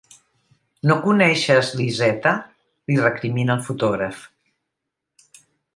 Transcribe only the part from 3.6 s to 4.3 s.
el fotògraf.